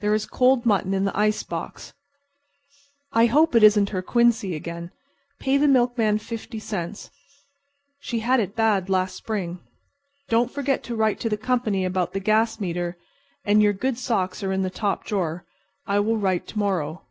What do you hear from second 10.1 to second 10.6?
Don't